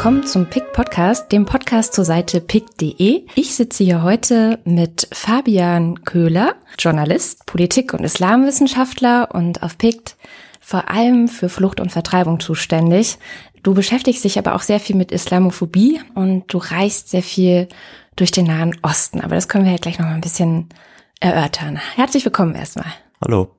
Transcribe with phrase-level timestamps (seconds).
[0.00, 3.26] willkommen zum PIC Podcast, dem Podcast zur Seite pic.de.
[3.34, 10.16] Ich sitze hier heute mit Fabian Köhler, Journalist, Politik- und Islamwissenschaftler und auf PIC
[10.58, 13.18] vor allem für Flucht und Vertreibung zuständig.
[13.62, 17.68] Du beschäftigst dich aber auch sehr viel mit Islamophobie und du reist sehr viel
[18.16, 19.20] durch den Nahen Osten.
[19.20, 20.70] Aber das können wir ja gleich noch mal ein bisschen
[21.20, 21.78] erörtern.
[21.96, 22.90] Herzlich willkommen erstmal.
[23.22, 23.54] Hallo.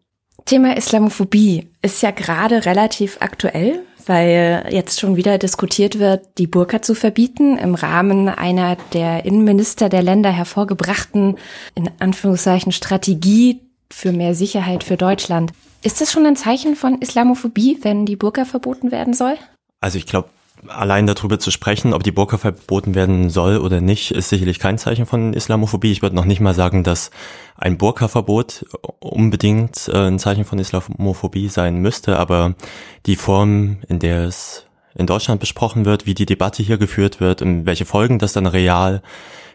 [0.46, 6.82] Thema Islamophobie ist ja gerade relativ aktuell, weil jetzt schon wieder diskutiert wird, die Burka
[6.82, 11.38] zu verbieten im Rahmen einer der Innenminister der Länder hervorgebrachten,
[11.76, 13.62] in Anführungszeichen, Strategie
[13.92, 15.52] für mehr Sicherheit für Deutschland.
[15.84, 19.36] Ist das schon ein Zeichen von Islamophobie, wenn die Burka verboten werden soll?
[19.80, 20.30] Also ich glaube,
[20.68, 24.78] allein darüber zu sprechen, ob die Burka verboten werden soll oder nicht, ist sicherlich kein
[24.78, 25.92] Zeichen von Islamophobie.
[25.92, 27.12] Ich würde noch nicht mal sagen, dass
[27.58, 28.66] ein Burka-Verbot
[29.00, 32.56] unbedingt äh, ein Zeichen von Islamophobie sein müsste, aber
[33.06, 37.42] die Form, in der es in Deutschland besprochen wird, wie die Debatte hier geführt wird,
[37.42, 39.02] und welche Folgen das dann real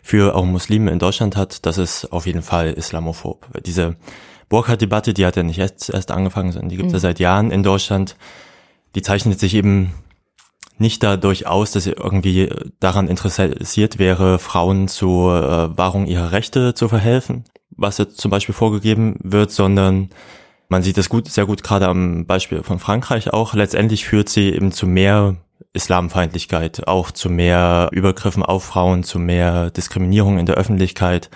[0.03, 3.47] für auch Muslime in Deutschland hat, das ist auf jeden Fall islamophob.
[3.67, 3.97] Diese
[4.49, 6.97] Burka-Debatte, die hat ja nicht erst, erst angefangen, sondern die gibt es mhm.
[6.97, 8.17] ja seit Jahren in Deutschland.
[8.95, 9.93] Die zeichnet sich eben
[10.79, 16.75] nicht dadurch aus, dass er irgendwie daran interessiert wäre, Frauen zur äh, Wahrung ihrer Rechte
[16.75, 20.11] zu verhelfen, was jetzt zum Beispiel vorgegeben wird, sondern
[20.69, 23.55] man sieht das gut, sehr gut gerade am Beispiel von Frankreich auch.
[23.55, 25.37] Letztendlich führt sie eben zu mehr
[25.73, 31.31] Islamfeindlichkeit, auch zu mehr Übergriffen auf Frauen, zu mehr Diskriminierung in der Öffentlichkeit.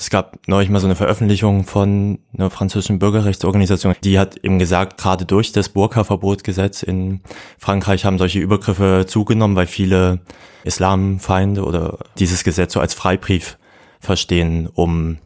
[0.00, 4.96] Es gab neulich mal so eine Veröffentlichung von einer französischen Bürgerrechtsorganisation, die hat eben gesagt,
[4.96, 7.20] gerade durch das Burka-Verbotgesetz in
[7.58, 10.20] Frankreich haben solche Übergriffe zugenommen, weil viele
[10.62, 13.58] Islamfeinde oder dieses Gesetz so als Freibrief
[13.98, 15.18] verstehen, um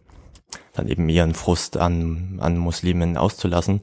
[0.72, 3.82] dann eben ihren Frust an, an Muslimen auszulassen.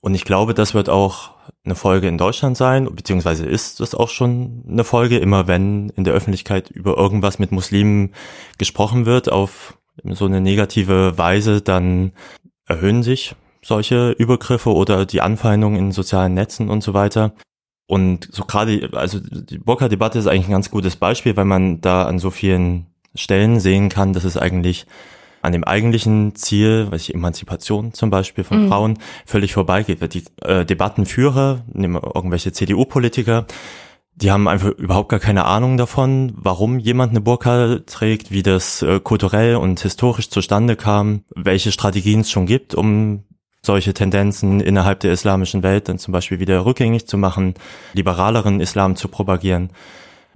[0.00, 1.30] Und ich glaube, das wird auch
[1.64, 6.02] eine Folge in Deutschland sein, beziehungsweise ist das auch schon eine Folge, immer wenn in
[6.02, 8.12] der Öffentlichkeit über irgendwas mit Muslimen
[8.58, 12.12] gesprochen wird, auf so eine negative Weise, dann
[12.66, 17.34] erhöhen sich solche Übergriffe oder die Anfeindungen in sozialen Netzen und so weiter.
[17.86, 22.04] Und so gerade, also die Burka-Debatte ist eigentlich ein ganz gutes Beispiel, weil man da
[22.04, 24.86] an so vielen Stellen sehen kann, dass es eigentlich
[25.42, 28.68] an dem eigentlichen Ziel, weiß ich, Emanzipation zum Beispiel von mhm.
[28.68, 30.14] Frauen, völlig vorbeigeht.
[30.14, 33.46] Die äh, Debattenführer, nehmen wir irgendwelche CDU-Politiker,
[34.14, 38.82] die haben einfach überhaupt gar keine Ahnung davon, warum jemand eine Burka trägt, wie das
[38.82, 43.24] äh, kulturell und historisch zustande kam, welche Strategien es schon gibt, um
[43.64, 47.54] solche Tendenzen innerhalb der islamischen Welt dann zum Beispiel wieder rückgängig zu machen,
[47.94, 49.70] liberaleren Islam zu propagieren.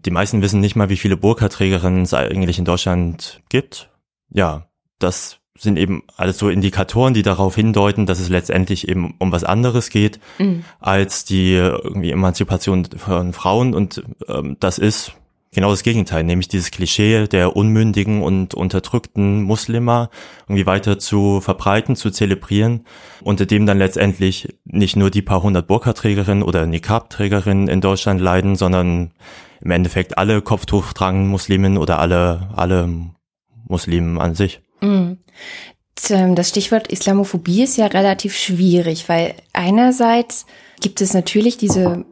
[0.04, 3.90] Die meisten wissen nicht mal, wie viele Burka-Trägerinnen es eigentlich in Deutschland gibt.
[4.30, 9.32] Ja, das sind eben alles so Indikatoren, die darauf hindeuten, dass es letztendlich eben um
[9.32, 10.64] was anderes geht mhm.
[10.80, 15.12] als die irgendwie Emanzipation von Frauen und ähm, das ist
[15.56, 20.10] genau das Gegenteil, nämlich dieses Klischee der unmündigen und unterdrückten Muslima
[20.42, 22.84] irgendwie weiter zu verbreiten, zu zelebrieren,
[23.22, 28.54] unter dem dann letztendlich nicht nur die paar hundert Burka-Trägerinnen oder Niqab-Trägerinnen in Deutschland leiden,
[28.54, 29.12] sondern
[29.62, 32.88] im Endeffekt alle Kopftuch tragenden Muslimen oder alle, alle
[33.66, 34.60] Muslimen an sich.
[34.80, 35.18] Mhm.
[36.08, 40.46] Das Stichwort Islamophobie ist ja relativ schwierig, weil einerseits
[40.80, 42.04] gibt es natürlich diese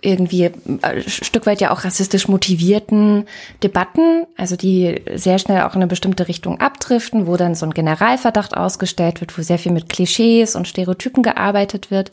[0.00, 0.50] irgendwie
[0.82, 3.26] ein Stück weit ja auch rassistisch motivierten
[3.62, 7.74] Debatten, also die sehr schnell auch in eine bestimmte Richtung abdriften, wo dann so ein
[7.74, 12.12] Generalverdacht ausgestellt wird, wo sehr viel mit Klischees und Stereotypen gearbeitet wird.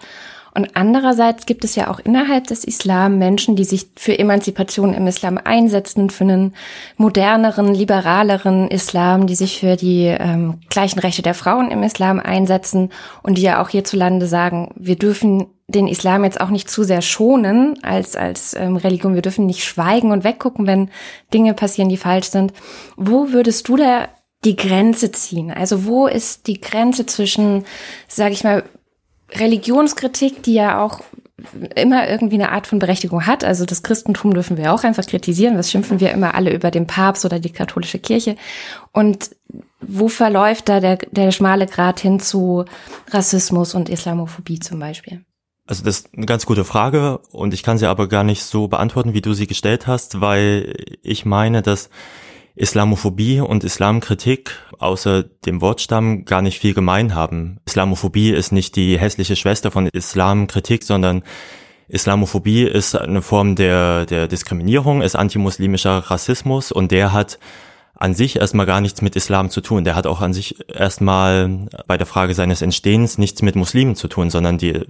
[0.55, 5.05] Und andererseits gibt es ja auch innerhalb des Islam Menschen, die sich für Emanzipation im
[5.05, 6.55] Islam einsetzen, für einen
[6.95, 12.91] moderneren, liberaleren Islam, die sich für die ähm, gleichen Rechte der Frauen im Islam einsetzen
[13.21, 17.01] und die ja auch hierzulande sagen, wir dürfen den Islam jetzt auch nicht zu sehr
[17.01, 19.15] schonen als, als ähm, Religion.
[19.15, 20.89] Wir dürfen nicht schweigen und weggucken, wenn
[21.33, 22.53] Dinge passieren, die falsch sind.
[22.95, 24.07] Wo würdest du da
[24.45, 25.51] die Grenze ziehen?
[25.51, 27.65] Also wo ist die Grenze zwischen,
[28.07, 28.63] sage ich mal,
[29.33, 31.01] Religionskritik, die ja auch
[31.75, 33.43] immer irgendwie eine Art von Berechtigung hat.
[33.43, 35.57] Also das Christentum dürfen wir auch einfach kritisieren.
[35.57, 38.37] Was schimpfen wir immer alle über den Papst oder die katholische Kirche?
[38.91, 39.31] Und
[39.81, 42.65] wo verläuft da der, der schmale Grat hin zu
[43.09, 45.25] Rassismus und Islamophobie zum Beispiel?
[45.67, 48.67] Also das ist eine ganz gute Frage und ich kann sie aber gar nicht so
[48.67, 51.89] beantworten, wie du sie gestellt hast, weil ich meine, dass
[52.55, 57.59] Islamophobie und Islamkritik außer dem Wortstamm gar nicht viel gemein haben.
[57.65, 61.23] Islamophobie ist nicht die hässliche Schwester von Islamkritik, sondern
[61.87, 67.39] Islamophobie ist eine Form der, der Diskriminierung, ist antimuslimischer Rassismus und der hat
[67.97, 69.85] an sich erstmal gar nichts mit Islam zu tun.
[69.85, 74.07] Der hat auch an sich erstmal bei der Frage seines Entstehens nichts mit Muslimen zu
[74.07, 74.81] tun, sondern die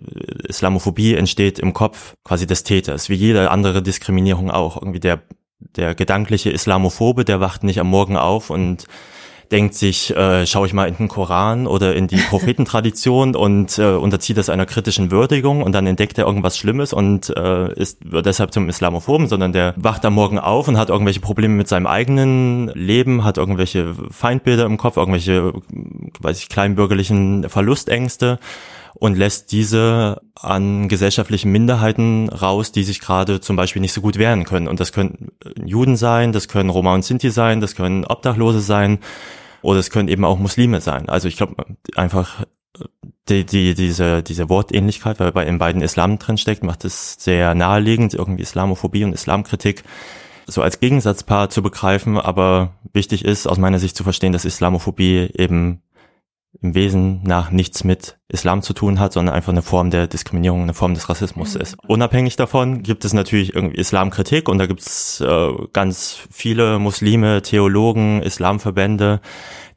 [0.47, 4.77] Islamophobie entsteht im Kopf quasi des Täters, wie jede andere Diskriminierung auch.
[4.81, 5.21] Irgendwie der,
[5.59, 8.85] der gedankliche Islamophobe, der wacht nicht am Morgen auf und
[9.51, 13.91] denkt sich, äh, schaue ich mal in den Koran oder in die Prophetentradition und äh,
[13.91, 18.25] unterzieht das einer kritischen Würdigung und dann entdeckt er irgendwas Schlimmes und äh, ist wird
[18.25, 21.87] deshalb zum Islamophoben, sondern der wacht am Morgen auf und hat irgendwelche Probleme mit seinem
[21.87, 25.53] eigenen Leben, hat irgendwelche Feindbilder im Kopf, irgendwelche,
[26.19, 28.39] weiß ich, kleinbürgerlichen Verlustängste
[28.95, 34.18] und lässt diese an gesellschaftlichen Minderheiten raus, die sich gerade zum Beispiel nicht so gut
[34.18, 34.68] wehren können.
[34.68, 35.31] Und das können
[35.63, 39.00] Juden sein, das können Roma und Sinti sein, das können Obdachlose sein
[39.62, 41.09] oder es können eben auch Muslime sein.
[41.09, 41.56] Also ich glaube
[41.95, 42.45] einfach
[43.30, 47.56] die, die, diese, diese Wortähnlichkeit, weil bei in beiden Islam drin steckt, macht es sehr
[47.56, 49.83] naheliegend, irgendwie Islamophobie und Islamkritik
[50.48, 55.31] so als Gegensatzpaar zu begreifen, aber wichtig ist aus meiner Sicht zu verstehen, dass Islamophobie
[55.36, 55.81] eben
[56.61, 60.63] im Wesen nach nichts mit Islam zu tun hat, sondern einfach eine Form der Diskriminierung,
[60.63, 61.61] eine Form des Rassismus mhm.
[61.61, 61.77] ist.
[61.87, 67.41] Unabhängig davon gibt es natürlich irgendwie Islamkritik und da gibt es äh, ganz viele Muslime,
[67.41, 69.21] Theologen, Islamverbände,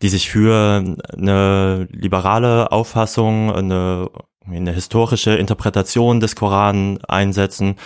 [0.02, 4.10] die sich für eine liberale Auffassung, eine,
[4.46, 7.76] eine historische Interpretation des Koran einsetzen.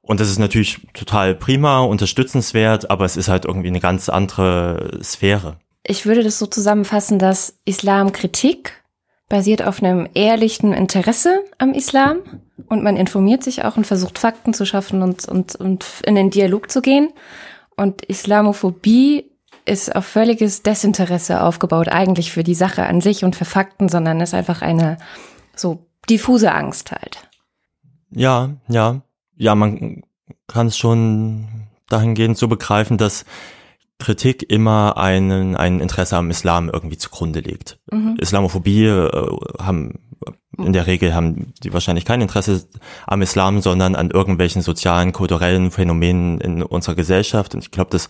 [0.00, 5.00] Und das ist natürlich total prima, unterstützenswert, aber es ist halt irgendwie eine ganz andere
[5.02, 5.56] Sphäre.
[5.86, 8.82] Ich würde das so zusammenfassen, dass Islamkritik
[9.28, 12.18] basiert auf einem ehrlichen Interesse am Islam
[12.68, 16.30] und man informiert sich auch und versucht Fakten zu schaffen und, und, und in den
[16.30, 17.12] Dialog zu gehen.
[17.76, 19.30] Und Islamophobie
[19.66, 24.20] ist auf völliges Desinteresse aufgebaut, eigentlich für die Sache an sich und für Fakten, sondern
[24.20, 24.98] ist einfach eine
[25.56, 27.28] so diffuse Angst halt.
[28.10, 29.02] Ja, ja,
[29.36, 30.02] ja, man
[30.46, 33.24] kann es schon dahingehend so begreifen, dass
[34.04, 37.78] Kritik immer einen, ein Interesse am Islam irgendwie zugrunde legt.
[37.90, 38.16] Mhm.
[38.20, 39.98] Islamophobie äh, haben
[40.58, 42.66] in der Regel haben die wahrscheinlich kein Interesse
[43.06, 47.54] am Islam, sondern an irgendwelchen sozialen, kulturellen Phänomenen in unserer Gesellschaft.
[47.54, 48.08] Und ich glaube, das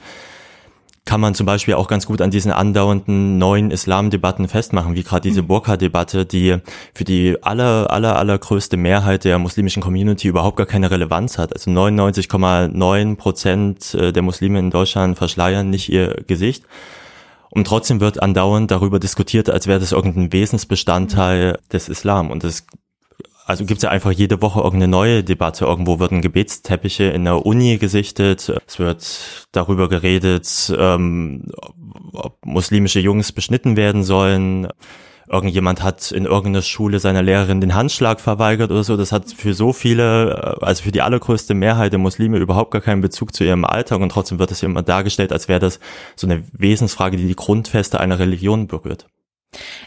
[1.04, 5.28] kann man zum Beispiel auch ganz gut an diesen andauernden neuen Islamdebatten festmachen, wie gerade
[5.28, 5.48] diese mhm.
[5.48, 6.56] Burka-Debatte, die
[6.94, 11.52] für die aller, aller, allergrößte Mehrheit der muslimischen Community überhaupt gar keine Relevanz hat.
[11.52, 16.64] Also 99,9 Prozent äh, der Muslime in Deutschland verschleiern nicht ihr Gesicht.
[17.50, 22.30] Und trotzdem wird andauernd darüber diskutiert, als wäre das irgendein Wesensbestandteil des Islam.
[22.30, 22.66] Und das
[23.46, 25.66] also gibt's ja einfach jede Woche irgendeine neue Debatte.
[25.66, 28.50] Irgendwo werden Gebetsteppiche in der Uni gesichtet.
[28.66, 31.50] Es wird darüber geredet, ähm,
[32.12, 34.68] ob muslimische Jungs beschnitten werden sollen.
[35.28, 38.96] Irgendjemand hat in irgendeiner Schule seiner Lehrerin den Handschlag verweigert oder so.
[38.96, 43.00] Das hat für so viele, also für die allergrößte Mehrheit der Muslime überhaupt gar keinen
[43.00, 45.80] Bezug zu ihrem Alltag und trotzdem wird es immer dargestellt, als wäre das
[46.14, 49.06] so eine Wesensfrage, die die Grundfeste einer Religion berührt.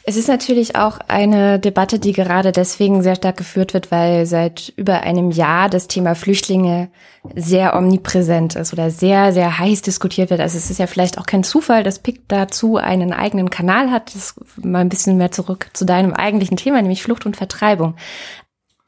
[0.03, 4.73] Es ist natürlich auch eine Debatte, die gerade deswegen sehr stark geführt wird, weil seit
[4.75, 6.89] über einem Jahr das Thema Flüchtlinge
[7.35, 10.39] sehr omnipräsent ist oder sehr, sehr heiß diskutiert wird.
[10.39, 14.15] Also es ist ja vielleicht auch kein Zufall, dass PIC dazu einen eigenen Kanal hat.
[14.15, 17.95] Das mal ein bisschen mehr zurück zu deinem eigentlichen Thema, nämlich Flucht und Vertreibung.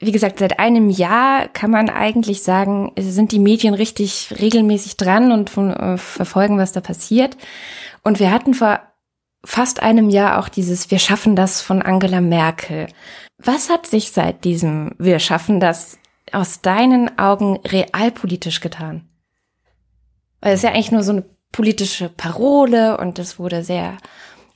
[0.02, 5.34] Wie gesagt, seit einem Jahr kann man eigentlich sagen, sind die Medien richtig regelmäßig dran
[5.34, 7.36] und äh, verfolgen, was da passiert.
[8.02, 8.80] Und wir hatten vor
[9.44, 12.88] fast einem Jahr auch dieses Wir schaffen das von Angela Merkel.
[13.38, 15.98] Was hat sich seit diesem Wir schaffen das
[16.32, 19.08] aus deinen Augen realpolitisch getan?
[20.42, 23.98] Weil es ist ja eigentlich nur so eine politische Parole und es wurde sehr,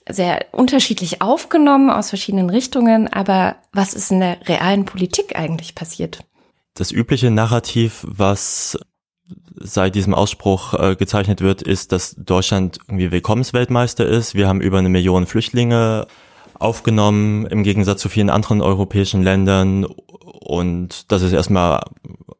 [0.08, 3.12] sehr unterschiedlich aufgenommen aus verschiedenen Richtungen.
[3.12, 6.20] Aber was ist in der realen Politik eigentlich passiert?
[6.76, 8.78] Das übliche Narrativ, was
[9.56, 14.36] seit diesem Ausspruch äh, gezeichnet wird, ist, dass Deutschland irgendwie Willkommensweltmeister ist.
[14.36, 16.08] Wir haben über eine Million Flüchtlinge
[16.60, 19.86] aufgenommen, im Gegensatz zu vielen anderen europäischen Ländern.
[19.86, 21.84] Und das ist erstmal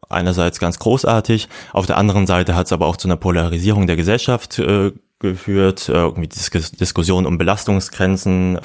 [0.10, 1.50] einerseits ganz großartig.
[1.74, 5.90] Auf der anderen Seite hat es aber auch zu einer Polarisierung der Gesellschaft äh, geführt.
[5.90, 8.60] Äh, irgendwie Dis Diskussion um Belastungsgrenzen.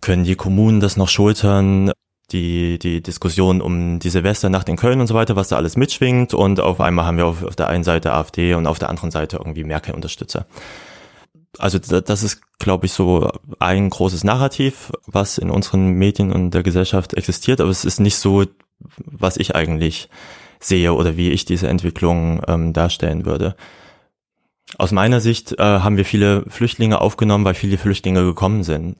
[0.00, 1.90] Können die Kommunen das noch schultern?
[2.32, 6.34] Die, die Diskussion um die Silvesternacht in Köln und so weiter, was da alles mitschwingt.
[6.34, 9.10] Und auf einmal haben wir auf, auf der einen Seite AfD und auf der anderen
[9.10, 10.46] Seite irgendwie Merkel-Unterstützer.
[11.58, 16.64] Also das ist, glaube ich, so ein großes Narrativ, was in unseren Medien und der
[16.64, 18.44] Gesellschaft existiert, aber es ist nicht so,
[18.98, 20.08] was ich eigentlich
[20.58, 23.54] sehe oder wie ich diese Entwicklung ähm, darstellen würde.
[24.78, 28.96] Aus meiner Sicht äh, haben wir viele Flüchtlinge aufgenommen, weil viele Flüchtlinge gekommen sind.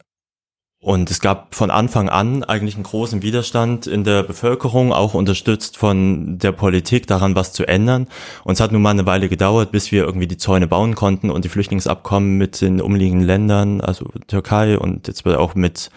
[0.84, 5.78] Und es gab von Anfang an eigentlich einen großen Widerstand in der Bevölkerung, auch unterstützt
[5.78, 8.06] von der Politik, daran was zu ändern.
[8.44, 11.30] Und es hat nun mal eine Weile gedauert, bis wir irgendwie die Zäune bauen konnten
[11.30, 15.88] und die Flüchtlingsabkommen mit den umliegenden Ländern, also Türkei und jetzt wird auch mit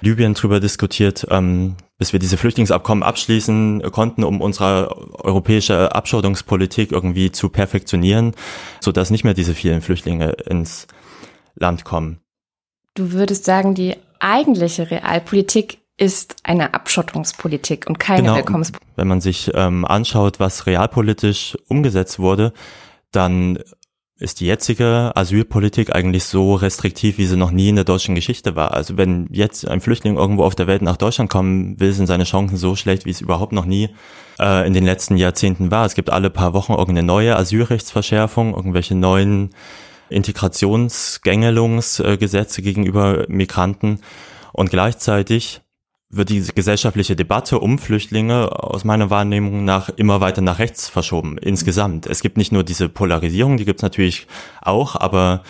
[0.00, 7.32] Libyen drüber diskutiert, ähm, bis wir diese Flüchtlingsabkommen abschließen konnten, um unsere europäische Abschottungspolitik irgendwie
[7.32, 8.36] zu perfektionieren,
[8.78, 10.86] so dass nicht mehr diese vielen Flüchtlinge ins
[11.56, 12.20] Land kommen.
[12.94, 18.88] Du würdest sagen, die eigentliche Realpolitik ist eine Abschottungspolitik und keine genau, Willkommenspolitik.
[18.96, 22.52] Wenn man sich ähm, anschaut, was realpolitisch umgesetzt wurde,
[23.12, 23.58] dann
[24.20, 28.54] ist die jetzige Asylpolitik eigentlich so restriktiv, wie sie noch nie in der deutschen Geschichte
[28.54, 28.72] war.
[28.72, 32.24] Also wenn jetzt ein Flüchtling irgendwo auf der Welt nach Deutschland kommen will, sind seine
[32.24, 33.88] Chancen so schlecht, wie es überhaupt noch nie
[34.38, 35.86] äh, in den letzten Jahrzehnten war.
[35.86, 39.50] Es gibt alle paar Wochen irgendeine neue Asylrechtsverschärfung, irgendwelche neuen
[40.10, 44.00] Integrationsgängelungsgesetze gegenüber Migranten
[44.52, 45.60] und gleichzeitig
[46.10, 51.38] wird die gesellschaftliche Debatte um Flüchtlinge aus meiner Wahrnehmung nach immer weiter nach rechts verschoben,
[51.38, 52.06] insgesamt.
[52.06, 54.26] Es gibt nicht nur diese Polarisierung, die gibt es natürlich
[54.60, 55.44] auch, aber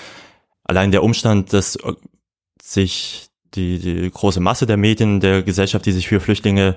[0.65, 1.79] allein der Umstand, dass
[2.63, 6.77] sich die, die große Masse der Medien, der Gesellschaft, die sich für Flüchtlinge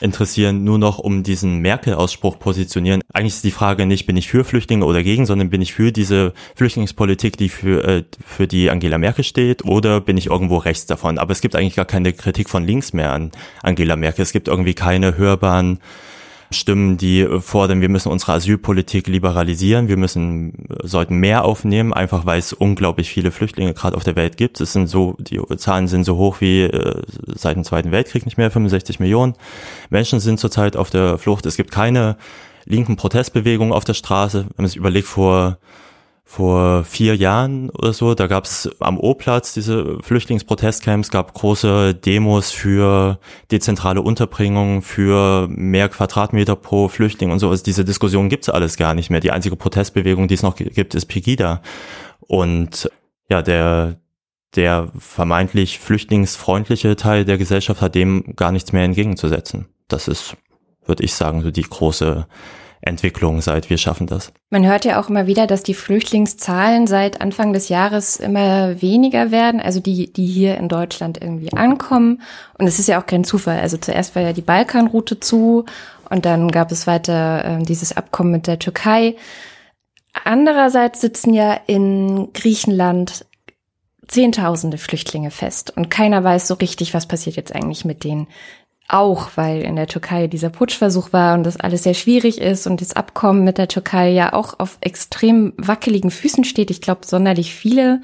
[0.00, 3.00] interessieren, nur noch um diesen Merkel-Ausspruch positionieren.
[3.12, 5.92] Eigentlich ist die Frage nicht, bin ich für Flüchtlinge oder gegen, sondern bin ich für
[5.92, 10.86] diese Flüchtlingspolitik, die für, äh, für die Angela Merkel steht, oder bin ich irgendwo rechts
[10.86, 11.18] davon?
[11.18, 13.30] Aber es gibt eigentlich gar keine Kritik von links mehr an
[13.62, 14.22] Angela Merkel.
[14.22, 15.78] Es gibt irgendwie keine hörbaren
[16.54, 22.38] Stimmen, die fordern, wir müssen unsere Asylpolitik liberalisieren, wir müssen, sollten mehr aufnehmen, einfach weil
[22.38, 24.60] es unglaublich viele Flüchtlinge gerade auf der Welt gibt.
[24.60, 27.02] Es sind so, die Zahlen sind so hoch wie äh,
[27.34, 29.34] seit dem Zweiten Weltkrieg nicht mehr, 65 Millionen
[29.90, 31.46] Menschen sind zurzeit auf der Flucht.
[31.46, 32.16] Es gibt keine
[32.64, 34.44] linken Protestbewegungen auf der Straße.
[34.44, 35.58] Wenn man sich überlegt, vor
[36.26, 42.50] vor vier Jahren oder so, da gab es am O-Platz diese Flüchtlingsprotestcamps, gab große Demos
[42.50, 43.18] für
[43.50, 47.50] dezentrale Unterbringung, für mehr Quadratmeter pro Flüchtling und so.
[47.50, 49.20] Also diese Diskussion gibt's alles gar nicht mehr.
[49.20, 51.60] Die einzige Protestbewegung, die es noch gibt, ist Pegida.
[52.20, 52.90] Und
[53.28, 54.00] ja, der,
[54.56, 59.66] der vermeintlich flüchtlingsfreundliche Teil der Gesellschaft hat dem gar nichts mehr entgegenzusetzen.
[59.88, 60.36] Das ist,
[60.86, 62.26] würde ich sagen, so die große
[62.86, 64.32] Entwicklung seit wir schaffen das.
[64.50, 69.30] Man hört ja auch immer wieder, dass die Flüchtlingszahlen seit Anfang des Jahres immer weniger
[69.30, 72.22] werden, also die, die hier in Deutschland irgendwie ankommen.
[72.58, 73.60] Und es ist ja auch kein Zufall.
[73.60, 75.64] Also zuerst war ja die Balkanroute zu
[76.10, 79.16] und dann gab es weiter äh, dieses Abkommen mit der Türkei.
[80.24, 83.26] Andererseits sitzen ja in Griechenland
[84.06, 88.26] Zehntausende Flüchtlinge fest und keiner weiß so richtig, was passiert jetzt eigentlich mit denen
[88.88, 92.80] auch, weil in der Türkei dieser Putschversuch war und das alles sehr schwierig ist und
[92.80, 96.70] das Abkommen mit der Türkei ja auch auf extrem wackeligen Füßen steht.
[96.70, 98.02] Ich glaube, sonderlich viele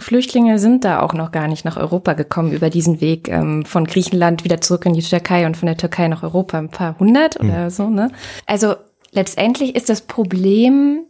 [0.00, 3.84] Flüchtlinge sind da auch noch gar nicht nach Europa gekommen über diesen Weg ähm, von
[3.84, 7.40] Griechenland wieder zurück in die Türkei und von der Türkei nach Europa ein paar hundert
[7.42, 7.50] mhm.
[7.50, 7.88] oder so.
[7.88, 8.10] Ne?
[8.46, 8.74] Also
[9.12, 11.00] letztendlich ist das Problem,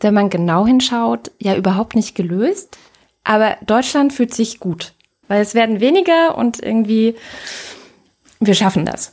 [0.00, 2.76] wenn man genau hinschaut, ja überhaupt nicht gelöst.
[3.24, 4.94] Aber Deutschland fühlt sich gut,
[5.26, 7.14] weil es werden weniger und irgendwie
[8.40, 9.12] wir schaffen das.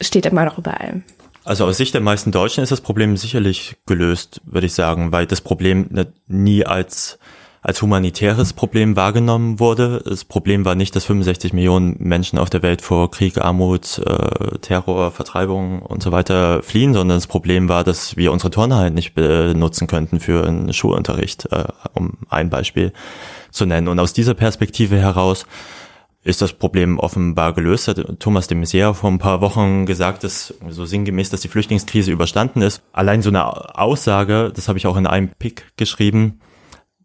[0.00, 1.02] Steht immer noch über allem.
[1.44, 5.26] Also aus Sicht der meisten Deutschen ist das Problem sicherlich gelöst, würde ich sagen, weil
[5.26, 5.88] das Problem
[6.28, 7.18] nie als
[7.62, 10.02] als humanitäres Problem wahrgenommen wurde.
[10.04, 14.58] Das Problem war nicht, dass 65 Millionen Menschen auf der Welt vor Krieg, Armut, äh,
[14.58, 19.14] Terror, Vertreibung und so weiter fliehen, sondern das Problem war, dass wir unsere Turnhallen nicht
[19.14, 21.64] benutzen könnten für einen Schulunterricht, äh,
[21.94, 22.92] um ein Beispiel
[23.52, 23.86] zu nennen.
[23.86, 25.46] Und aus dieser Perspektive heraus
[26.24, 27.88] ist das Problem offenbar gelöst.
[27.88, 32.12] Hat Thomas de Maizière vor ein paar Wochen gesagt, dass so sinngemäß, dass die Flüchtlingskrise
[32.12, 32.82] überstanden ist.
[32.92, 36.40] Allein so eine Aussage, das habe ich auch in einem Pick geschrieben,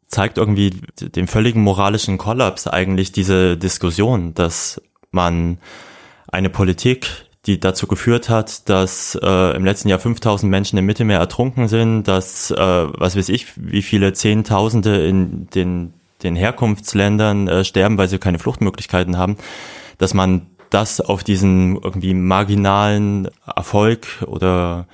[0.08, 4.82] zeigt irgendwie den völligen moralischen Kollaps eigentlich diese Diskussion, dass
[5.12, 5.58] man
[6.28, 7.08] eine Politik,
[7.46, 12.04] die dazu geführt hat, dass äh, im letzten Jahr 5000 Menschen im Mittelmeer ertrunken sind,
[12.04, 15.94] dass, äh, was weiß ich, wie viele Zehntausende in den
[16.24, 19.38] den Herkunftsländern äh, sterben, weil sie keine Fluchtmöglichkeiten haben,
[19.98, 24.88] dass man das auf diesen irgendwie marginalen Erfolg oder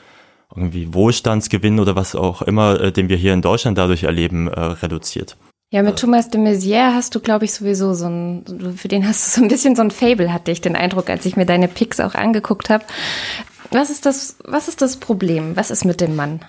[0.56, 4.60] irgendwie Wohlstandsgewinn oder was auch immer, äh, den wir hier in Deutschland dadurch erleben, äh,
[4.60, 5.36] reduziert.
[5.72, 9.26] Ja, mit Thomas de Maizière hast du, glaube ich, sowieso so ein, für den hast
[9.26, 11.68] du so ein bisschen so ein Fable, hatte ich den Eindruck, als ich mir deine
[11.68, 12.86] Picks auch angeguckt habe.
[13.72, 15.56] Was ist das, was ist das Problem?
[15.56, 16.42] Was ist mit dem Mann?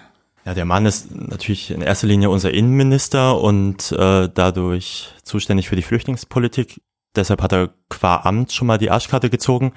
[0.44, 5.76] Ja, der Mann ist natürlich in erster Linie unser Innenminister und äh, dadurch zuständig für
[5.76, 6.82] die Flüchtlingspolitik.
[7.16, 9.72] Deshalb hat er qua Amt schon mal die Arschkarte gezogen.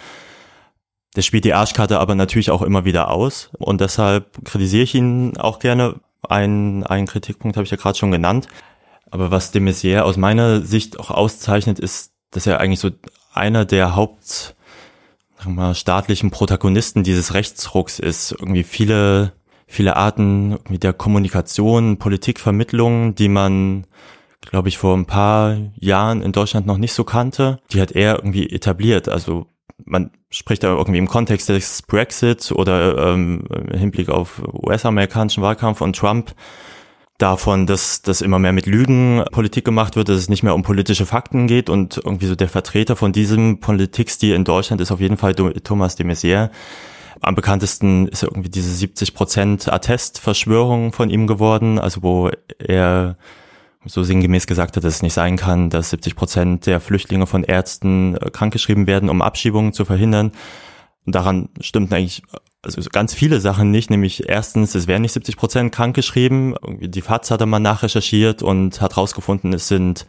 [1.15, 5.37] Der spielt die Arschkarte aber natürlich auch immer wieder aus und deshalb kritisiere ich ihn
[5.37, 6.01] auch gerne.
[6.27, 8.47] Ein, ein Kritikpunkt habe ich ja gerade schon genannt.
[9.09, 12.89] Aber was de Maizière aus meiner Sicht auch auszeichnet, ist, dass er eigentlich so
[13.33, 14.55] einer der Haupt
[15.37, 18.31] sagen wir mal, staatlichen Protagonisten dieses Rechtsrucks ist.
[18.31, 19.33] Irgendwie viele,
[19.67, 23.85] viele Arten der Kommunikation, Politikvermittlung, die man,
[24.41, 28.15] glaube ich, vor ein paar Jahren in Deutschland noch nicht so kannte, die hat er
[28.15, 29.09] irgendwie etabliert.
[29.09, 29.47] Also
[29.85, 35.81] man spricht da irgendwie im Kontext des Brexit oder ähm, im Hinblick auf US-amerikanischen Wahlkampf
[35.81, 36.33] und Trump
[37.17, 40.63] davon, dass das immer mehr mit Lügen Politik gemacht wird, dass es nicht mehr um
[40.63, 44.99] politische Fakten geht und irgendwie so der Vertreter von diesem Politikstil in Deutschland ist auf
[44.99, 46.49] jeden Fall Thomas de Maizière.
[47.21, 53.17] Am bekanntesten ist irgendwie diese 70 Prozent Attest-Verschwörung von ihm geworden, also wo er
[53.85, 57.43] so sinngemäß gesagt hat, dass es nicht sein kann, dass 70 Prozent der Flüchtlinge von
[57.43, 60.31] Ärzten äh, krankgeschrieben werden, um Abschiebungen zu verhindern.
[61.05, 62.23] Und daran stimmten eigentlich
[62.75, 66.55] also ganz viele Sachen nicht, nämlich erstens, es werden nicht 70 Prozent krankgeschrieben.
[66.79, 70.05] Die FAZ hat mal nachrecherchiert und hat rausgefunden, es sind,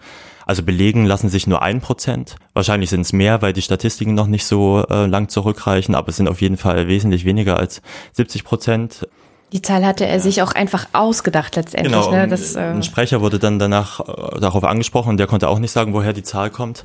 [0.46, 2.36] also belegen lassen sich nur ein Prozent.
[2.54, 6.16] Wahrscheinlich sind es mehr, weil die Statistiken noch nicht so äh, lang zurückreichen, aber es
[6.16, 7.80] sind auf jeden Fall wesentlich weniger als
[8.12, 9.06] 70 Prozent.
[9.52, 10.20] Die Zahl hatte er ja.
[10.20, 11.94] sich auch einfach ausgedacht letztendlich.
[11.94, 12.28] Genau, ne?
[12.28, 15.70] das, äh ein Sprecher wurde dann danach äh, darauf angesprochen und der konnte auch nicht
[15.70, 16.84] sagen, woher die Zahl kommt.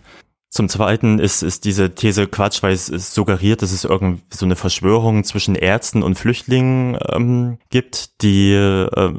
[0.53, 4.45] Zum Zweiten ist, ist diese These Quatsch, weil es, es suggeriert, dass es irgendwie so
[4.45, 9.13] eine Verschwörung zwischen Ärzten und Flüchtlingen ähm, gibt, die äh,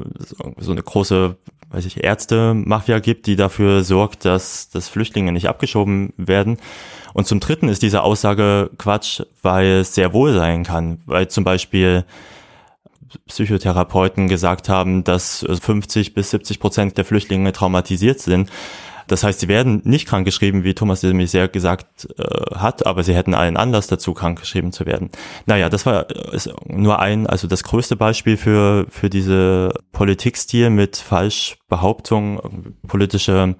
[0.55, 1.35] so eine große,
[1.71, 6.55] weiß ich, Ärzte-Mafia gibt, die dafür sorgt, dass, dass Flüchtlinge nicht abgeschoben werden.
[7.13, 11.43] Und zum Dritten ist diese Aussage Quatsch, weil es sehr wohl sein kann, weil zum
[11.43, 12.05] Beispiel
[13.27, 18.49] Psychotherapeuten gesagt haben, dass 50 bis 70 Prozent der Flüchtlinge traumatisiert sind.
[19.07, 23.15] Das heißt, sie werden nicht krankgeschrieben, wie Thomas de Maizière gesagt äh, hat, aber sie
[23.15, 25.09] hätten allen Anlass dazu, krankgeschrieben zu werden.
[25.45, 30.97] Naja, das war ist nur ein, also das größte Beispiel für, für diese Politikstil mit
[30.97, 33.55] Falschbehauptungen, politische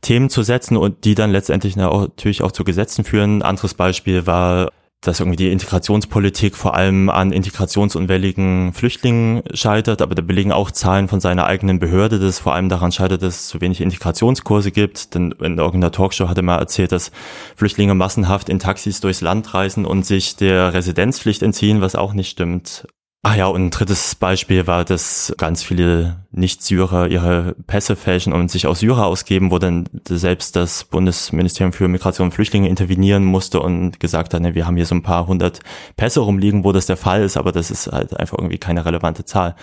[0.00, 3.42] Themen zu setzen und die dann letztendlich natürlich auch zu Gesetzen führen.
[3.42, 4.72] Anderes Beispiel war
[5.02, 11.08] dass irgendwie die Integrationspolitik vor allem an integrationsunwilligen Flüchtlingen scheitert, aber da belegen auch Zahlen
[11.08, 14.70] von seiner eigenen Behörde, dass es vor allem daran scheitert, dass es zu wenig Integrationskurse
[14.70, 15.14] gibt.
[15.14, 17.10] Denn in irgendeiner Talkshow hat er mal erzählt, dass
[17.56, 22.30] Flüchtlinge massenhaft in Taxis durchs Land reisen und sich der Residenzpflicht entziehen, was auch nicht
[22.30, 22.86] stimmt.
[23.24, 28.50] Ah ja, und ein drittes Beispiel war, dass ganz viele Nicht-Syrer ihre Pässe fälschen und
[28.50, 33.60] sich aus Syrer ausgeben, wo dann selbst das Bundesministerium für Migration und Flüchtlinge intervenieren musste
[33.60, 35.60] und gesagt hat, ne, wir haben hier so ein paar hundert
[35.96, 39.24] Pässe rumliegen, wo das der Fall ist, aber das ist halt einfach irgendwie keine relevante
[39.24, 39.54] Zahl.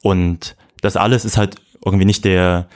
[0.00, 2.68] Und das alles ist halt irgendwie nicht der,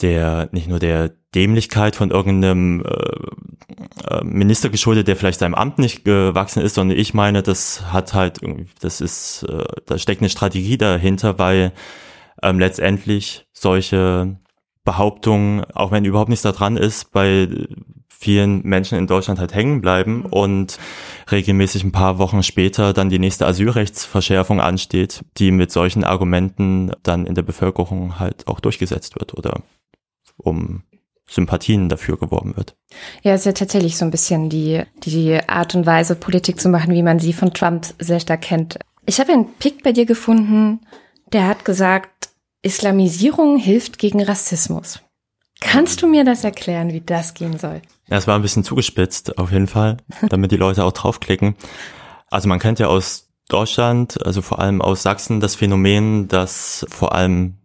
[0.00, 5.78] der, nicht nur der Dämlichkeit von irgendeinem äh, äh, Minister geschuldet, der vielleicht seinem Amt
[5.78, 8.40] nicht gewachsen ist, sondern ich meine, das hat halt
[8.80, 11.72] das ist, äh, da steckt eine Strategie dahinter, weil
[12.42, 14.36] ähm, letztendlich solche
[14.84, 17.48] Behauptungen, auch wenn überhaupt nichts da dran ist, bei
[18.08, 20.78] vielen Menschen in Deutschland halt hängen bleiben und
[21.30, 27.26] regelmäßig ein paar Wochen später dann die nächste Asylrechtsverschärfung ansteht, die mit solchen Argumenten dann
[27.26, 29.62] in der Bevölkerung halt auch durchgesetzt wird oder
[30.36, 30.82] um
[31.28, 32.76] Sympathien dafür geworben wird.
[33.22, 36.68] Ja, es ist ja tatsächlich so ein bisschen die, die Art und Weise, Politik zu
[36.68, 38.78] machen, wie man sie von Trump sehr stark kennt.
[39.06, 40.80] Ich habe einen Pick bei dir gefunden,
[41.32, 42.30] der hat gesagt,
[42.62, 45.00] Islamisierung hilft gegen Rassismus.
[45.60, 47.80] Kannst du mir das erklären, wie das gehen soll?
[48.08, 49.96] Ja, es war ein bisschen zugespitzt, auf jeden Fall,
[50.28, 51.56] damit die Leute auch draufklicken.
[52.30, 57.14] Also man kennt ja aus Deutschland, also vor allem aus Sachsen, das Phänomen, dass vor
[57.14, 57.58] allem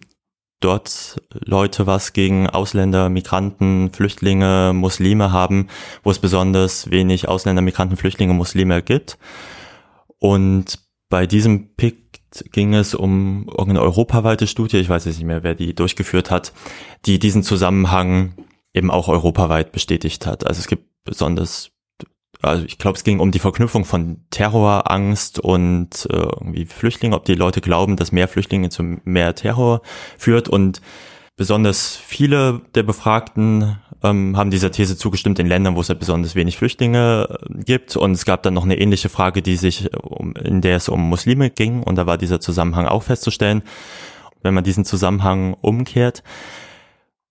[0.59, 5.67] dort Leute was gegen Ausländer, Migranten, Flüchtlinge, Muslime haben,
[6.03, 9.17] wo es besonders wenig Ausländer, Migranten, Flüchtlinge, Muslime gibt.
[10.17, 15.43] Und bei diesem Pick ging es um irgendeine europaweite Studie, ich weiß jetzt nicht mehr,
[15.43, 16.53] wer die durchgeführt hat,
[17.05, 18.33] die diesen Zusammenhang
[18.73, 20.45] eben auch europaweit bestätigt hat.
[20.45, 21.71] Also es gibt besonders
[22.41, 27.25] also ich glaube, es ging um die Verknüpfung von Terrorangst und äh, irgendwie Flüchtlinge, ob
[27.25, 29.81] die Leute glauben, dass mehr Flüchtlinge zu mehr Terror
[30.17, 30.47] führt.
[30.47, 30.81] Und
[31.35, 36.35] besonders viele der Befragten ähm, haben dieser These zugestimmt in Ländern, wo es halt besonders
[36.35, 37.97] wenig Flüchtlinge äh, gibt.
[37.97, 41.09] Und es gab dann noch eine ähnliche Frage, die sich um, in der es um
[41.09, 41.83] Muslime ging.
[41.83, 43.63] Und da war dieser Zusammenhang auch festzustellen.
[44.41, 46.23] Wenn man diesen Zusammenhang umkehrt,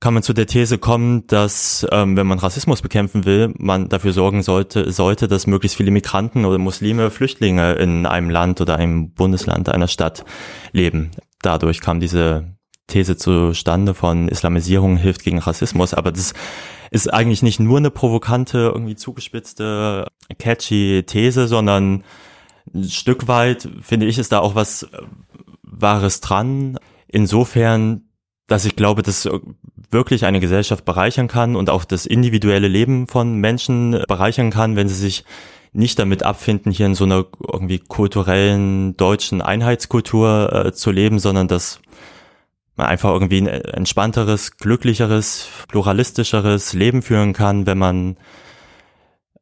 [0.01, 4.13] kann man zu der These kommen, dass ähm, wenn man Rassismus bekämpfen will, man dafür
[4.13, 9.13] sorgen sollte, sollte, dass möglichst viele Migranten oder Muslime, Flüchtlinge in einem Land oder einem
[9.13, 10.25] Bundesland, einer Stadt
[10.73, 11.11] leben.
[11.43, 12.55] Dadurch kam diese
[12.87, 16.33] These zustande von Islamisierung hilft gegen Rassismus, aber das
[16.91, 20.07] ist eigentlich nicht nur eine provokante, irgendwie zugespitzte,
[20.39, 22.05] catchy These, sondern
[22.75, 24.89] ein Stück weit, finde ich, ist da auch was
[25.63, 26.79] Wahres dran.
[27.09, 28.08] Insofern,
[28.49, 29.29] dass ich glaube, dass
[29.91, 34.89] wirklich eine Gesellschaft bereichern kann und auch das individuelle Leben von Menschen bereichern kann, wenn
[34.89, 35.25] sie sich
[35.73, 41.47] nicht damit abfinden, hier in so einer irgendwie kulturellen deutschen Einheitskultur äh, zu leben, sondern
[41.47, 41.81] dass
[42.75, 48.17] man einfach irgendwie ein entspannteres, glücklicheres, pluralistischeres Leben führen kann, wenn man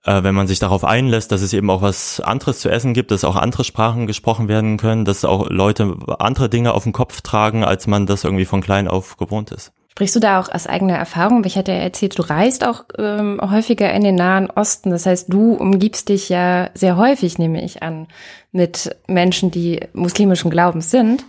[0.07, 3.11] äh, wenn man sich darauf einlässt, dass es eben auch was anderes zu essen gibt,
[3.11, 7.21] dass auch andere Sprachen gesprochen werden können, dass auch Leute andere Dinge auf dem Kopf
[7.21, 9.73] tragen, als man das irgendwie von klein auf gewohnt ist.
[9.91, 11.43] Sprichst du da auch aus eigener Erfahrung?
[11.45, 14.91] Ich hatte ja erzählt, du reist auch ähm, häufiger in den Nahen Osten.
[14.91, 18.07] Das heißt, du umgibst dich ja sehr häufig, nehme ich an,
[18.53, 21.25] mit Menschen, die muslimischen Glaubens sind.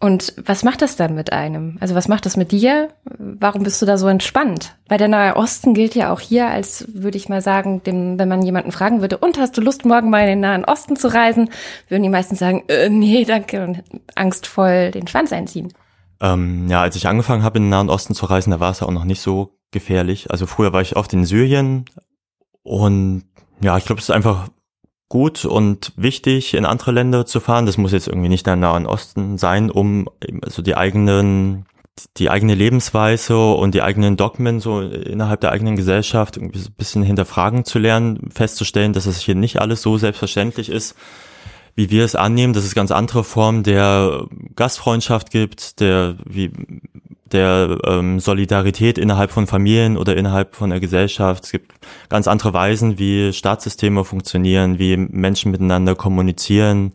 [0.00, 1.76] Und was macht das dann mit einem?
[1.80, 2.88] Also was macht das mit dir?
[3.18, 4.76] Warum bist du da so entspannt?
[4.88, 8.28] Weil der Nahe Osten gilt ja auch hier als, würde ich mal sagen, dem, wenn
[8.28, 11.12] man jemanden fragen würde, und hast du Lust, morgen mal in den Nahen Osten zu
[11.12, 11.50] reisen,
[11.88, 13.82] würden die meisten sagen, äh, nee, danke, und
[14.14, 15.72] angstvoll den Schwanz einziehen.
[16.20, 18.80] Ähm, ja, als ich angefangen habe, in den Nahen Osten zu reisen, da war es
[18.80, 20.30] ja auch noch nicht so gefährlich.
[20.30, 21.86] Also früher war ich oft in Syrien
[22.62, 23.24] und
[23.60, 24.48] ja, ich glaube, es ist einfach
[25.08, 27.66] gut und wichtig, in andere Länder zu fahren.
[27.66, 30.08] Das muss jetzt irgendwie nicht der Nahen Osten sein, um
[30.42, 31.66] also die eigenen
[32.16, 36.74] die eigene Lebensweise und die eigenen Dogmen so innerhalb der eigenen Gesellschaft irgendwie so ein
[36.76, 40.94] bisschen hinterfragen zu lernen, festzustellen, dass es hier nicht alles so selbstverständlich ist,
[41.74, 46.52] wie wir es annehmen, dass es ganz andere Formen der Gastfreundschaft gibt, der wie
[47.32, 51.44] der ähm, Solidarität innerhalb von Familien oder innerhalb von der Gesellschaft.
[51.44, 51.72] Es gibt
[52.08, 56.92] ganz andere Weisen, wie Staatssysteme funktionieren, wie Menschen miteinander kommunizieren,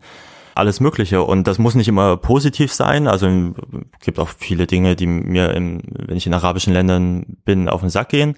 [0.54, 1.22] alles Mögliche.
[1.22, 3.08] Und das muss nicht immer positiv sein.
[3.08, 7.68] Also es gibt auch viele Dinge, die mir, im, wenn ich in arabischen Ländern bin,
[7.68, 8.36] auf den Sack gehen.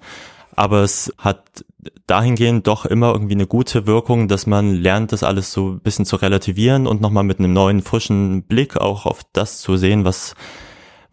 [0.55, 1.63] Aber es hat
[2.07, 6.05] dahingehend doch immer irgendwie eine gute Wirkung, dass man lernt, das alles so ein bisschen
[6.05, 10.33] zu relativieren und nochmal mit einem neuen, frischen Blick auch auf das zu sehen, was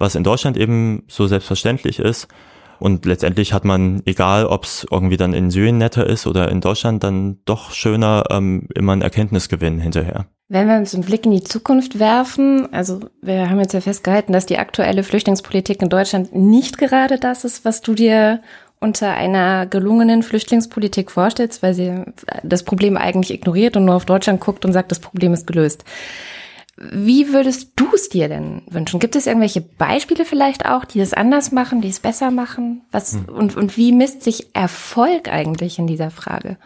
[0.04, 2.28] was in Deutschland eben so selbstverständlich ist.
[2.78, 6.60] Und letztendlich hat man, egal ob es irgendwie dann in Syrien netter ist oder in
[6.60, 10.26] Deutschland, dann doch schöner ähm, immer einen Erkenntnisgewinn hinterher.
[10.48, 14.32] Wenn wir uns einen Blick in die Zukunft werfen, also wir haben jetzt ja festgehalten,
[14.32, 18.42] dass die aktuelle Flüchtlingspolitik in Deutschland nicht gerade das ist, was du dir
[18.80, 22.04] unter einer gelungenen Flüchtlingspolitik vorstellst, weil sie
[22.42, 25.84] das Problem eigentlich ignoriert und nur auf Deutschland guckt und sagt, das Problem ist gelöst.
[26.76, 28.98] Wie würdest du es dir denn wünschen?
[28.98, 32.82] Gibt es irgendwelche Beispiele vielleicht auch, die es anders machen, die es besser machen?
[32.90, 33.26] Was, hm.
[33.26, 36.58] und, und wie misst sich Erfolg eigentlich in dieser Frage?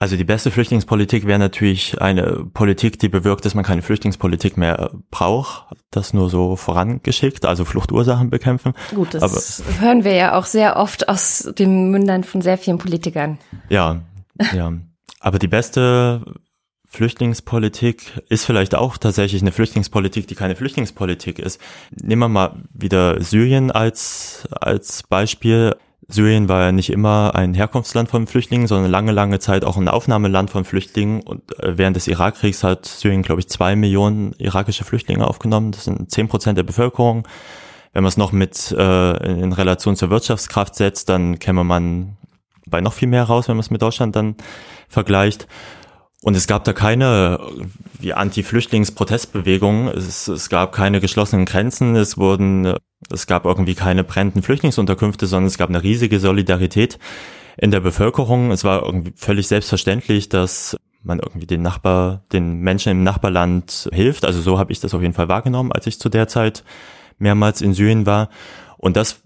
[0.00, 4.90] Also die beste Flüchtlingspolitik wäre natürlich eine Politik, die bewirkt, dass man keine Flüchtlingspolitik mehr
[5.10, 5.72] braucht.
[5.90, 8.74] Das nur so vorangeschickt, also Fluchtursachen bekämpfen.
[8.94, 12.76] Gut, das Aber, hören wir ja auch sehr oft aus den Mündern von sehr vielen
[12.76, 13.38] Politikern.
[13.70, 14.02] Ja,
[14.52, 14.72] ja.
[15.20, 16.22] Aber die beste
[16.94, 21.60] Flüchtlingspolitik ist vielleicht auch tatsächlich eine Flüchtlingspolitik, die keine Flüchtlingspolitik ist.
[21.90, 25.74] Nehmen wir mal wieder Syrien als, als Beispiel.
[26.06, 29.88] Syrien war ja nicht immer ein Herkunftsland von Flüchtlingen, sondern lange, lange Zeit auch ein
[29.88, 31.22] Aufnahmeland von Flüchtlingen.
[31.22, 35.72] Und äh, während des Irakkriegs hat Syrien, glaube ich, zwei Millionen irakische Flüchtlinge aufgenommen.
[35.72, 37.26] Das sind zehn Prozent der Bevölkerung.
[37.92, 42.18] Wenn man es noch mit äh, in Relation zur Wirtschaftskraft setzt, dann käme man
[42.66, 44.36] bei noch viel mehr raus, wenn man es mit Deutschland dann
[44.88, 45.48] vergleicht.
[46.24, 47.38] Und es gab da keine
[48.14, 49.88] Anti-Flüchtlings-Protestbewegung.
[49.88, 51.96] Es, es gab keine geschlossenen Grenzen.
[51.96, 52.72] Es wurden,
[53.10, 56.98] es gab irgendwie keine brennenden Flüchtlingsunterkünfte, sondern es gab eine riesige Solidarität
[57.58, 58.52] in der Bevölkerung.
[58.52, 64.24] Es war irgendwie völlig selbstverständlich, dass man irgendwie den Nachbar, den Menschen im Nachbarland hilft.
[64.24, 66.64] Also so habe ich das auf jeden Fall wahrgenommen, als ich zu der Zeit
[67.18, 68.30] mehrmals in Syrien war.
[68.78, 69.20] Und das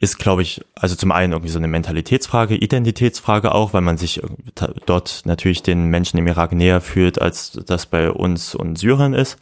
[0.00, 4.20] ist, glaube ich, also zum einen irgendwie so eine Mentalitätsfrage, Identitätsfrage auch, weil man sich
[4.86, 9.38] dort natürlich den Menschen im Irak näher fühlt, als das bei uns und Syrien ist.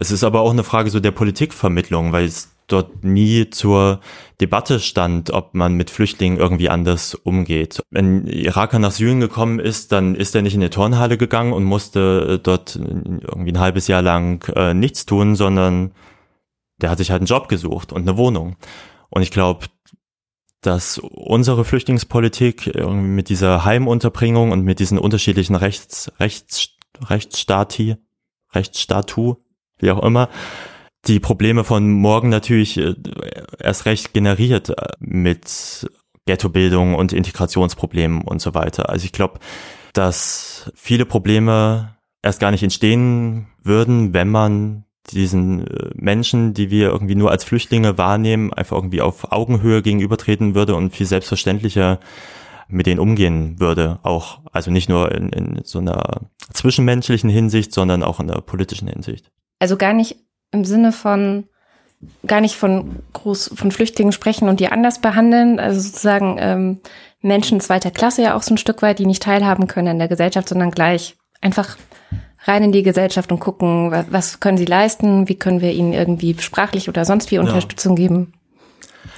[0.00, 4.00] Es ist aber auch eine Frage so der Politikvermittlung, weil es dort nie zur
[4.40, 7.80] Debatte stand, ob man mit Flüchtlingen irgendwie anders umgeht.
[7.90, 11.64] Wenn Iraker nach Syrien gekommen ist, dann ist er nicht in die Turnhalle gegangen und
[11.64, 15.92] musste dort irgendwie ein halbes Jahr lang äh, nichts tun, sondern
[16.78, 18.56] der hat sich halt einen Job gesucht und eine Wohnung.
[19.10, 19.66] Und ich glaube,
[20.62, 26.70] dass unsere Flüchtlingspolitik mit dieser Heimunterbringung und mit diesen unterschiedlichen Rechts, Rechts,
[27.00, 27.96] Rechtsstati,
[28.54, 29.36] Rechtsstatu,
[29.78, 30.28] wie auch immer,
[31.06, 32.94] die Probleme von morgen natürlich äh,
[33.58, 35.90] erst recht generiert äh, mit
[36.26, 38.88] Ghettobildung und Integrationsproblemen und so weiter.
[38.88, 39.40] Also ich glaube,
[39.92, 46.88] dass viele Probleme erst gar nicht entstehen würden, wenn man diesen äh, Menschen, die wir
[46.88, 52.00] irgendwie nur als Flüchtlinge wahrnehmen, einfach irgendwie auf Augenhöhe gegenübertreten würde und viel selbstverständlicher
[52.68, 56.22] mit denen umgehen würde, auch, also nicht nur in, in so einer
[56.52, 59.30] zwischenmenschlichen Hinsicht, sondern auch in der politischen Hinsicht.
[59.58, 60.16] Also gar nicht
[60.52, 61.44] im Sinne von
[62.26, 66.80] gar nicht von groß von Flüchtlingen sprechen und die anders behandeln, also sozusagen ähm,
[67.20, 70.08] Menschen zweiter Klasse ja auch so ein Stück weit, die nicht teilhaben können in der
[70.08, 71.76] Gesellschaft, sondern gleich einfach
[72.44, 76.36] rein in die Gesellschaft und gucken, was können sie leisten, wie können wir ihnen irgendwie
[76.38, 78.08] sprachlich oder sonst wie Unterstützung ja.
[78.08, 78.32] geben.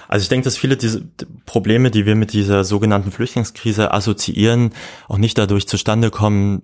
[0.08, 1.02] Also ich denke, dass viele diese
[1.46, 4.72] Probleme, die wir mit dieser sogenannten Flüchtlingskrise assoziieren,
[5.08, 6.62] auch nicht dadurch zustande kommen,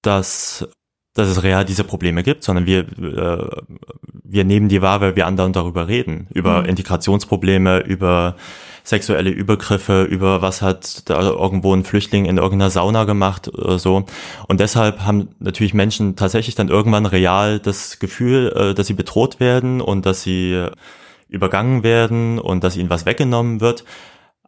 [0.00, 0.66] dass
[1.14, 3.62] dass es real diese Probleme gibt, sondern wir, äh,
[4.24, 6.26] wir nehmen die wahr, weil wir anderen darüber reden.
[6.32, 6.70] Über mhm.
[6.70, 8.36] Integrationsprobleme, über
[8.84, 14.04] sexuelle Übergriffe, über was hat da irgendwo ein Flüchtling in irgendeiner Sauna gemacht oder so.
[14.48, 19.40] Und deshalb haben natürlich Menschen tatsächlich dann irgendwann real das Gefühl, äh, dass sie bedroht
[19.40, 20.66] werden und dass sie
[21.28, 23.84] übergangen werden und dass ihnen was weggenommen wird.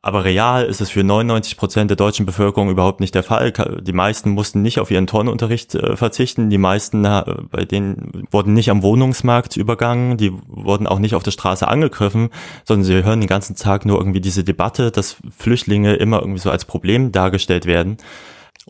[0.05, 3.55] Aber real ist es für 99 Prozent der deutschen Bevölkerung überhaupt nicht der Fall.
[3.81, 6.51] Die meisten mussten nicht auf ihren Turnunterricht äh, verzichten.
[6.51, 10.19] Die meisten, äh, bei denen wurden nicht am Wohnungsmarkt übergangen.
[10.19, 12.29] Die wurden auch nicht auf der Straße angegriffen,
[12.65, 16.51] sondern sie hören den ganzen Tag nur irgendwie diese Debatte, dass Flüchtlinge immer irgendwie so
[16.51, 17.97] als Problem dargestellt werden.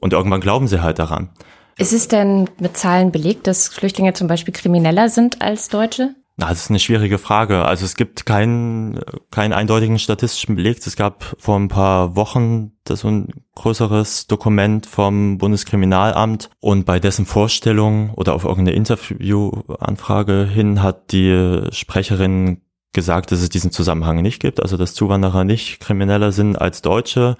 [0.00, 1.30] Und irgendwann glauben sie halt daran.
[1.76, 6.14] Ist es denn mit Zahlen belegt, dass Flüchtlinge zum Beispiel krimineller sind als Deutsche?
[6.36, 7.64] Na, das ist eine schwierige Frage.
[7.64, 8.98] Also es gibt keinen,
[9.30, 10.84] keinen eindeutigen statistischen Beleg.
[10.84, 16.98] Es gab vor ein paar Wochen das so ein größeres Dokument vom Bundeskriminalamt und bei
[16.98, 24.20] dessen Vorstellung oder auf irgendeine Interviewanfrage hin hat die Sprecherin gesagt, dass es diesen Zusammenhang
[24.20, 27.36] nicht gibt, also dass Zuwanderer nicht krimineller sind als Deutsche.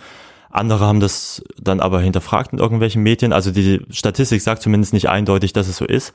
[0.51, 3.33] Andere haben das dann aber hinterfragt in irgendwelchen Medien.
[3.33, 6.13] Also die Statistik sagt zumindest nicht eindeutig, dass es so ist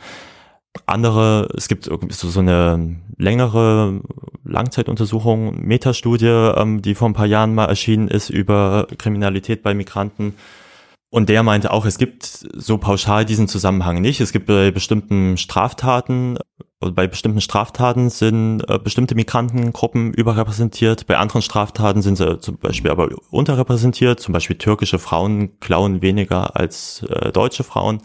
[0.85, 4.01] andere, es gibt so, so eine längere
[4.43, 10.35] Langzeituntersuchung, Metastudie, ähm, die vor ein paar Jahren mal erschienen ist über Kriminalität bei Migranten.
[11.11, 14.21] Und der meinte auch, es gibt so pauschal diesen Zusammenhang nicht.
[14.21, 16.37] Es gibt bei bestimmten Straftaten,
[16.81, 21.07] oder bei bestimmten Straftaten sind äh, bestimmte Migrantengruppen überrepräsentiert.
[21.07, 24.19] Bei anderen Straftaten sind sie zum Beispiel aber unterrepräsentiert.
[24.19, 28.01] Zum Beispiel türkische Frauen klauen weniger als äh, deutsche Frauen.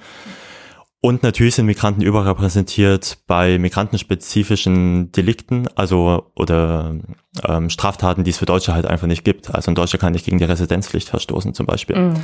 [1.05, 6.95] Und natürlich sind Migranten überrepräsentiert bei migrantenspezifischen Delikten, also oder
[7.47, 9.55] ähm, Straftaten, die es für Deutsche halt einfach nicht gibt.
[9.55, 11.95] Also ein Deutscher kann nicht gegen die Residenzpflicht verstoßen zum Beispiel.
[11.95, 12.14] Mm.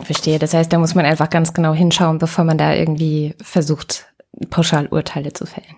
[0.00, 0.38] Verstehe.
[0.38, 4.06] Das heißt, da muss man einfach ganz genau hinschauen, bevor man da irgendwie versucht,
[4.48, 5.74] Pauschalurteile zu fällen.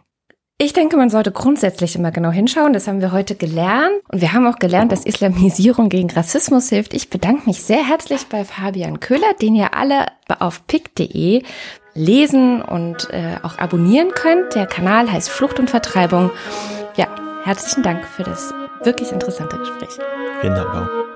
[0.59, 2.75] Ich denke, man sollte grundsätzlich immer genau hinschauen.
[2.75, 3.95] Das haben wir heute gelernt.
[4.13, 6.93] Und wir haben auch gelernt, dass Islamisierung gegen Rassismus hilft.
[6.93, 11.43] Ich bedanke mich sehr herzlich bei Fabian Köhler, den ihr alle auf pick.de
[11.95, 14.55] lesen und äh, auch abonnieren könnt.
[14.55, 16.31] Der Kanal heißt Flucht und Vertreibung.
[16.97, 17.07] Ja,
[17.45, 18.53] herzlichen Dank für das
[18.83, 19.99] wirklich interessante Gespräch.
[20.41, 21.14] Vielen Dank auch.